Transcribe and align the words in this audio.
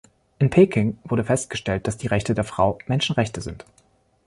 In 0.39 0.49
Peking 0.49 0.97
wurde 1.03 1.23
festgestellt, 1.23 1.85
dass 1.85 1.95
die 1.95 2.07
Rechte 2.07 2.33
der 2.33 2.43
Frau 2.43 2.79
Menschenrechte 2.87 3.39
sind. 3.39 3.65